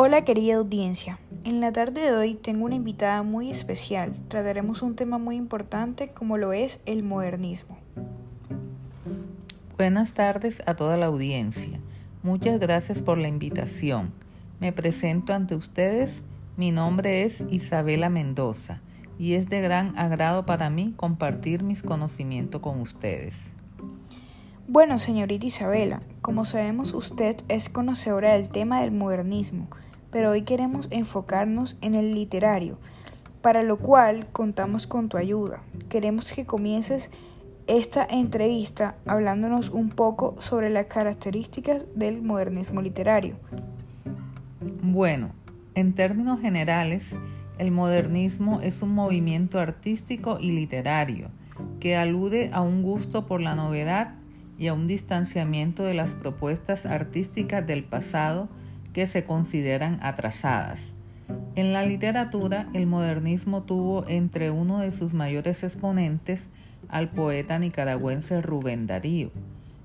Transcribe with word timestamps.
Hola 0.00 0.22
querida 0.22 0.58
audiencia, 0.58 1.18
en 1.42 1.60
la 1.60 1.72
tarde 1.72 2.02
de 2.02 2.12
hoy 2.12 2.34
tengo 2.34 2.66
una 2.66 2.76
invitada 2.76 3.24
muy 3.24 3.50
especial. 3.50 4.14
Trataremos 4.28 4.82
un 4.82 4.94
tema 4.94 5.18
muy 5.18 5.34
importante 5.34 6.10
como 6.10 6.38
lo 6.38 6.52
es 6.52 6.78
el 6.86 7.02
modernismo. 7.02 7.76
Buenas 9.76 10.14
tardes 10.14 10.62
a 10.66 10.74
toda 10.74 10.96
la 10.98 11.06
audiencia. 11.06 11.80
Muchas 12.22 12.60
gracias 12.60 13.02
por 13.02 13.18
la 13.18 13.26
invitación. 13.26 14.12
Me 14.60 14.72
presento 14.72 15.34
ante 15.34 15.56
ustedes. 15.56 16.22
Mi 16.56 16.70
nombre 16.70 17.24
es 17.24 17.42
Isabela 17.50 18.08
Mendoza 18.08 18.80
y 19.18 19.34
es 19.34 19.48
de 19.48 19.60
gran 19.60 19.98
agrado 19.98 20.46
para 20.46 20.70
mí 20.70 20.94
compartir 20.96 21.64
mis 21.64 21.82
conocimientos 21.82 22.60
con 22.60 22.80
ustedes. 22.80 23.50
Bueno, 24.70 24.98
señorita 24.98 25.46
Isabela, 25.46 25.98
como 26.20 26.44
sabemos 26.44 26.92
usted 26.92 27.36
es 27.48 27.70
conocedora 27.70 28.34
del 28.34 28.50
tema 28.50 28.82
del 28.82 28.92
modernismo, 28.92 29.66
pero 30.10 30.30
hoy 30.30 30.42
queremos 30.42 30.88
enfocarnos 30.90 31.76
en 31.80 31.94
el 31.94 32.14
literario, 32.14 32.78
para 33.42 33.62
lo 33.62 33.78
cual 33.78 34.26
contamos 34.32 34.86
con 34.86 35.08
tu 35.08 35.16
ayuda. 35.16 35.62
Queremos 35.88 36.32
que 36.32 36.46
comiences 36.46 37.10
esta 37.66 38.06
entrevista 38.08 38.96
hablándonos 39.06 39.68
un 39.70 39.90
poco 39.90 40.34
sobre 40.40 40.70
las 40.70 40.86
características 40.86 41.84
del 41.94 42.22
modernismo 42.22 42.80
literario. 42.80 43.36
Bueno, 44.82 45.30
en 45.74 45.94
términos 45.94 46.40
generales, 46.40 47.14
el 47.58 47.70
modernismo 47.70 48.60
es 48.62 48.82
un 48.82 48.94
movimiento 48.94 49.60
artístico 49.60 50.38
y 50.40 50.52
literario 50.52 51.28
que 51.80 51.96
alude 51.96 52.50
a 52.52 52.62
un 52.62 52.82
gusto 52.82 53.26
por 53.26 53.40
la 53.40 53.54
novedad 53.54 54.14
y 54.58 54.68
a 54.68 54.74
un 54.74 54.86
distanciamiento 54.86 55.84
de 55.84 55.94
las 55.94 56.14
propuestas 56.14 56.86
artísticas 56.86 57.66
del 57.66 57.84
pasado 57.84 58.48
que 58.92 59.06
se 59.06 59.24
consideran 59.24 59.98
atrasadas. 60.02 60.80
En 61.56 61.72
la 61.72 61.84
literatura, 61.84 62.68
el 62.72 62.86
modernismo 62.86 63.62
tuvo 63.62 64.06
entre 64.08 64.50
uno 64.50 64.78
de 64.80 64.90
sus 64.90 65.12
mayores 65.12 65.62
exponentes 65.62 66.48
al 66.88 67.10
poeta 67.10 67.58
nicaragüense 67.58 68.40
Rubén 68.40 68.86
Darío, 68.86 69.30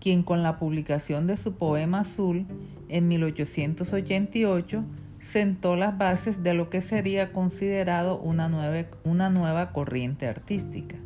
quien 0.00 0.22
con 0.22 0.42
la 0.42 0.58
publicación 0.58 1.26
de 1.26 1.36
su 1.36 1.54
poema 1.54 2.00
Azul 2.00 2.46
en 2.88 3.08
1888 3.08 4.84
sentó 5.20 5.74
las 5.76 5.98
bases 5.98 6.42
de 6.42 6.54
lo 6.54 6.70
que 6.70 6.80
sería 6.80 7.32
considerado 7.32 8.18
una 8.18 8.48
nueva, 8.48 8.88
una 9.04 9.28
nueva 9.28 9.72
corriente 9.72 10.28
artística. 10.28 10.96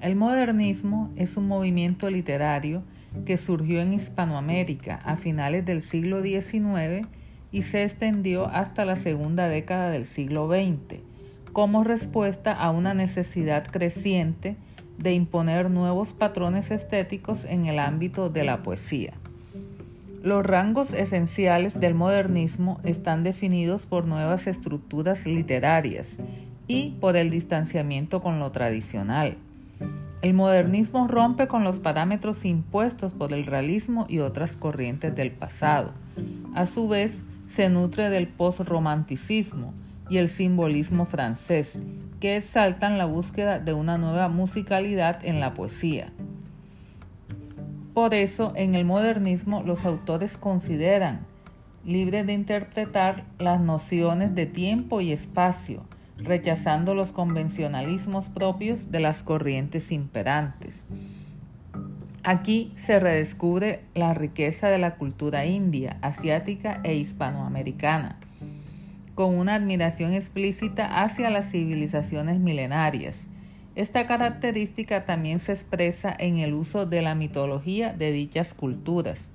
El 0.00 0.14
modernismo 0.16 1.10
es 1.16 1.36
un 1.36 1.48
movimiento 1.48 2.10
literario 2.10 2.82
que 3.24 3.36
surgió 3.36 3.80
en 3.80 3.92
Hispanoamérica 3.92 4.96
a 5.04 5.16
finales 5.16 5.64
del 5.64 5.82
siglo 5.82 6.22
XIX 6.22 7.06
y 7.52 7.62
se 7.62 7.82
extendió 7.84 8.46
hasta 8.46 8.84
la 8.84 8.96
segunda 8.96 9.48
década 9.48 9.90
del 9.90 10.04
siglo 10.04 10.48
XX, 10.48 11.00
como 11.52 11.84
respuesta 11.84 12.52
a 12.52 12.70
una 12.70 12.94
necesidad 12.94 13.66
creciente 13.66 14.56
de 14.98 15.14
imponer 15.14 15.70
nuevos 15.70 16.12
patrones 16.12 16.70
estéticos 16.70 17.44
en 17.44 17.66
el 17.66 17.78
ámbito 17.78 18.30
de 18.30 18.44
la 18.44 18.62
poesía. 18.62 19.14
Los 20.22 20.44
rangos 20.44 20.92
esenciales 20.92 21.80
del 21.80 21.94
modernismo 21.94 22.78
están 22.84 23.24
definidos 23.24 23.86
por 23.86 24.06
nuevas 24.06 24.46
estructuras 24.46 25.24
literarias 25.26 26.08
y 26.68 26.90
por 27.00 27.16
el 27.16 27.30
distanciamiento 27.30 28.20
con 28.20 28.38
lo 28.38 28.52
tradicional. 28.52 29.38
El 30.22 30.34
modernismo 30.34 31.08
rompe 31.08 31.48
con 31.48 31.64
los 31.64 31.80
parámetros 31.80 32.44
impuestos 32.44 33.14
por 33.14 33.32
el 33.32 33.46
realismo 33.46 34.04
y 34.08 34.18
otras 34.18 34.52
corrientes 34.52 35.14
del 35.14 35.30
pasado. 35.30 35.92
A 36.54 36.66
su 36.66 36.88
vez, 36.88 37.18
se 37.48 37.70
nutre 37.70 38.10
del 38.10 38.28
postromanticismo 38.28 39.72
y 40.10 40.18
el 40.18 40.28
simbolismo 40.28 41.06
francés, 41.06 41.72
que 42.20 42.36
exaltan 42.36 42.98
la 42.98 43.06
búsqueda 43.06 43.58
de 43.58 43.72
una 43.72 43.96
nueva 43.96 44.28
musicalidad 44.28 45.24
en 45.24 45.40
la 45.40 45.54
poesía. 45.54 46.12
Por 47.94 48.12
eso, 48.12 48.52
en 48.56 48.74
el 48.74 48.84
modernismo 48.84 49.62
los 49.62 49.86
autores 49.86 50.36
consideran 50.36 51.26
libre 51.84 52.24
de 52.24 52.34
interpretar 52.34 53.24
las 53.38 53.60
nociones 53.60 54.34
de 54.34 54.44
tiempo 54.44 55.00
y 55.00 55.12
espacio, 55.12 55.82
rechazando 56.22 56.94
los 56.94 57.12
convencionalismos 57.12 58.28
propios 58.28 58.90
de 58.90 59.00
las 59.00 59.22
corrientes 59.22 59.90
imperantes. 59.92 60.84
Aquí 62.22 62.72
se 62.76 63.00
redescubre 63.00 63.80
la 63.94 64.12
riqueza 64.12 64.68
de 64.68 64.76
la 64.76 64.96
cultura 64.96 65.46
india, 65.46 65.96
asiática 66.02 66.80
e 66.84 66.94
hispanoamericana, 66.94 68.18
con 69.14 69.34
una 69.36 69.54
admiración 69.54 70.12
explícita 70.12 71.02
hacia 71.02 71.30
las 71.30 71.50
civilizaciones 71.50 72.38
milenarias. 72.38 73.16
Esta 73.74 74.06
característica 74.06 75.06
también 75.06 75.40
se 75.40 75.52
expresa 75.52 76.14
en 76.18 76.38
el 76.38 76.52
uso 76.52 76.84
de 76.84 77.00
la 77.00 77.14
mitología 77.14 77.94
de 77.94 78.12
dichas 78.12 78.52
culturas. 78.52 79.29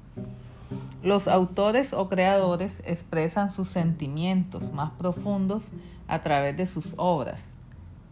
Los 1.06 1.28
autores 1.28 1.94
o 1.94 2.10
creadores 2.10 2.82
expresan 2.84 3.52
sus 3.52 3.68
sentimientos 3.68 4.74
más 4.74 4.90
profundos 4.94 5.70
a 6.08 6.24
través 6.24 6.58
de 6.58 6.66
sus 6.66 6.96
obras. 6.98 7.54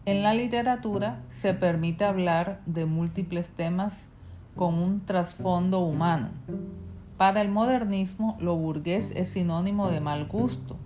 En 0.06 0.22
la 0.22 0.32
literatura 0.32 1.20
se 1.28 1.54
permite 1.54 2.04
hablar 2.04 2.60
de 2.66 2.84
múltiples 2.84 3.48
temas 3.48 4.06
con 4.54 4.74
un 4.74 5.04
trasfondo 5.04 5.80
humano. 5.80 6.28
Para 7.16 7.40
el 7.40 7.48
modernismo, 7.48 8.36
lo 8.38 8.54
burgués 8.54 9.10
es 9.16 9.26
sinónimo 9.26 9.90
de 9.90 10.00
mal 10.00 10.26
gusto, 10.26 10.76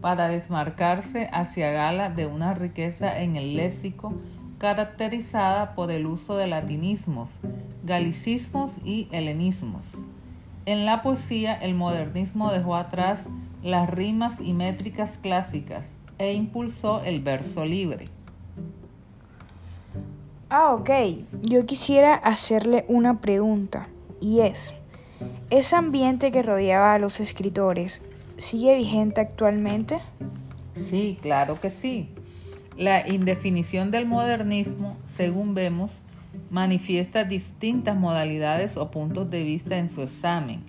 para 0.00 0.28
desmarcarse 0.28 1.28
hacia 1.32 1.72
gala 1.72 2.10
de 2.10 2.26
una 2.26 2.54
riqueza 2.54 3.20
en 3.20 3.34
el 3.34 3.56
léxico 3.56 4.14
caracterizada 4.58 5.74
por 5.74 5.90
el 5.90 6.06
uso 6.06 6.36
de 6.36 6.46
latinismos, 6.46 7.28
galicismos 7.82 8.78
y 8.84 9.08
helenismos. 9.10 9.96
En 10.66 10.84
la 10.84 11.00
poesía, 11.00 11.54
el 11.54 11.76
modernismo 11.76 12.50
dejó 12.50 12.74
atrás 12.74 13.20
las 13.62 13.88
rimas 13.88 14.40
y 14.40 14.52
métricas 14.52 15.16
clásicas 15.16 15.86
e 16.18 16.32
impulsó 16.32 17.02
el 17.04 17.20
verso 17.20 17.64
libre. 17.64 18.06
Ah, 20.50 20.74
ok. 20.74 20.90
Yo 21.42 21.66
quisiera 21.66 22.14
hacerle 22.14 22.84
una 22.88 23.20
pregunta 23.20 23.88
y 24.20 24.40
es, 24.40 24.74
¿ese 25.50 25.76
ambiente 25.76 26.32
que 26.32 26.42
rodeaba 26.42 26.94
a 26.94 26.98
los 26.98 27.20
escritores 27.20 28.02
sigue 28.36 28.74
vigente 28.74 29.20
actualmente? 29.20 30.00
Sí, 30.74 31.16
claro 31.22 31.60
que 31.60 31.70
sí. 31.70 32.08
La 32.76 33.06
indefinición 33.08 33.92
del 33.92 34.06
modernismo, 34.06 34.96
según 35.04 35.54
vemos, 35.54 36.02
manifiesta 36.50 37.24
distintas 37.24 37.96
modalidades 37.96 38.76
o 38.76 38.90
puntos 38.90 39.30
de 39.30 39.42
vista 39.42 39.78
en 39.78 39.90
su 39.90 40.02
examen, 40.02 40.62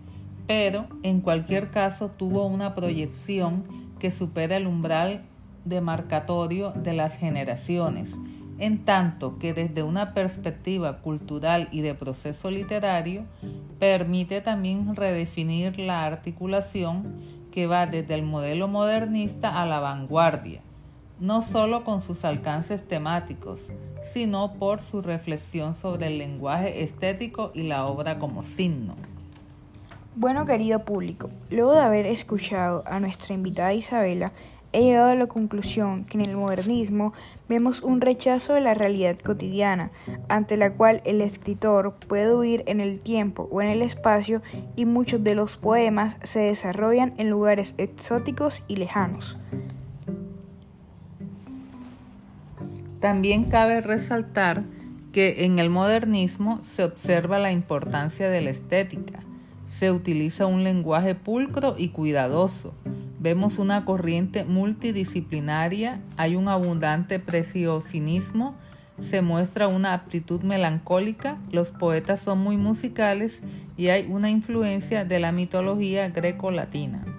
pero 0.47 0.87
en 1.03 1.21
cualquier 1.21 1.69
caso 1.69 2.09
tuvo 2.09 2.45
una 2.45 2.73
proyección 2.73 3.63
que 3.99 4.11
supera 4.11 4.57
el 4.57 4.67
umbral 4.67 5.23
demarcatorio 5.65 6.71
de 6.71 6.93
las 6.93 7.17
generaciones, 7.17 8.15
en 8.59 8.85
tanto 8.85 9.37
que 9.37 9.53
desde 9.53 9.83
una 9.83 10.13
perspectiva 10.13 10.99
cultural 10.99 11.67
y 11.71 11.81
de 11.81 11.93
proceso 11.93 12.49
literario 12.49 13.25
permite 13.79 14.41
también 14.41 14.95
redefinir 14.95 15.77
la 15.77 16.05
articulación 16.05 17.13
que 17.51 17.67
va 17.67 17.85
desde 17.85 18.15
el 18.15 18.23
modelo 18.23 18.67
modernista 18.67 19.61
a 19.61 19.65
la 19.65 19.79
vanguardia, 19.79 20.61
no 21.19 21.41
solo 21.41 21.83
con 21.83 22.01
sus 22.01 22.25
alcances 22.25 22.87
temáticos, 22.87 23.67
sino 24.13 24.53
por 24.53 24.81
su 24.81 25.01
reflexión 25.01 25.75
sobre 25.75 26.07
el 26.07 26.17
lenguaje 26.17 26.83
estético 26.83 27.51
y 27.53 27.63
la 27.63 27.85
obra 27.85 28.19
como 28.19 28.43
signo. 28.43 28.95
Bueno, 30.15 30.45
querido 30.45 30.83
público, 30.83 31.29
luego 31.51 31.73
de 31.73 31.81
haber 31.81 32.07
escuchado 32.07 32.83
a 32.87 32.99
nuestra 32.99 33.35
invitada 33.35 33.73
Isabela, 33.73 34.31
he 34.73 34.81
llegado 34.81 35.09
a 35.09 35.15
la 35.15 35.27
conclusión 35.27 36.05
que 36.05 36.17
en 36.17 36.25
el 36.25 36.35
modernismo 36.35 37.13
vemos 37.47 37.81
un 37.81 38.01
rechazo 38.01 38.53
de 38.53 38.61
la 38.61 38.73
realidad 38.73 39.17
cotidiana, 39.17 39.91
ante 40.27 40.57
la 40.57 40.73
cual 40.73 41.01
el 41.05 41.21
escritor 41.21 41.93
puede 41.93 42.35
huir 42.35 42.63
en 42.67 42.81
el 42.81 42.99
tiempo 42.99 43.47
o 43.51 43.61
en 43.61 43.69
el 43.69 43.81
espacio 43.81 44.41
y 44.75 44.85
muchos 44.85 45.23
de 45.23 45.35
los 45.35 45.57
poemas 45.57 46.17
se 46.23 46.39
desarrollan 46.39 47.13
en 47.17 47.29
lugares 47.29 47.75
exóticos 47.77 48.63
y 48.67 48.75
lejanos. 48.75 49.37
También 52.99 53.45
cabe 53.45 53.81
resaltar 53.81 54.63
que 55.11 55.45
en 55.45 55.59
el 55.59 55.69
modernismo 55.69 56.61
se 56.63 56.83
observa 56.83 57.39
la 57.39 57.51
importancia 57.51 58.29
de 58.29 58.41
la 58.41 58.49
estética. 58.49 59.19
Se 59.67 59.91
utiliza 59.91 60.45
un 60.45 60.63
lenguaje 60.63 61.15
pulcro 61.15 61.75
y 61.77 61.89
cuidadoso. 61.89 62.73
Vemos 63.19 63.59
una 63.59 63.83
corriente 63.85 64.43
multidisciplinaria, 64.45 66.01
hay 66.17 66.35
un 66.35 66.47
abundante 66.47 67.19
preciosinismo, 67.19 68.55
se 69.01 69.21
muestra 69.21 69.67
una 69.67 69.93
aptitud 69.93 70.41
melancólica, 70.41 71.37
los 71.51 71.71
poetas 71.71 72.19
son 72.19 72.39
muy 72.39 72.57
musicales 72.57 73.41
y 73.75 73.89
hay 73.89 74.07
una 74.09 74.29
influencia 74.29 75.05
de 75.05 75.19
la 75.19 75.31
mitología 75.31 76.09
greco-latina. 76.09 77.16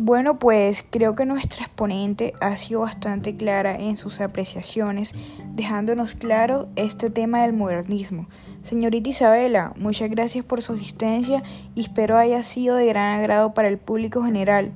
Bueno, 0.00 0.38
pues 0.38 0.84
creo 0.88 1.16
que 1.16 1.26
nuestra 1.26 1.64
exponente 1.64 2.32
ha 2.40 2.56
sido 2.56 2.82
bastante 2.82 3.34
clara 3.34 3.74
en 3.74 3.96
sus 3.96 4.20
apreciaciones, 4.20 5.12
dejándonos 5.56 6.14
claro 6.14 6.68
este 6.76 7.10
tema 7.10 7.42
del 7.42 7.52
modernismo. 7.52 8.28
Señorita 8.62 9.10
Isabela, 9.10 9.72
muchas 9.74 10.08
gracias 10.08 10.44
por 10.44 10.62
su 10.62 10.74
asistencia 10.74 11.42
y 11.74 11.80
espero 11.80 12.16
haya 12.16 12.44
sido 12.44 12.76
de 12.76 12.86
gran 12.86 13.18
agrado 13.18 13.54
para 13.54 13.66
el 13.66 13.78
público 13.78 14.22
general. 14.22 14.70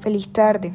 Feliz 0.00 0.30
tarde. 0.30 0.72